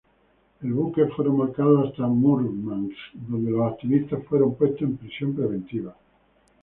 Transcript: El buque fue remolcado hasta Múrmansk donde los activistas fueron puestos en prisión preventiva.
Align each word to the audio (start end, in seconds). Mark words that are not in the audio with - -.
El 0.63 0.73
buque 0.73 1.05
fue 1.15 1.25
remolcado 1.25 1.83
hasta 1.85 2.07
Múrmansk 2.07 2.95
donde 3.13 3.51
los 3.51 3.71
activistas 3.71 4.25
fueron 4.25 4.55
puestos 4.55 4.81
en 4.81 4.97
prisión 4.97 5.35
preventiva. 5.35 5.95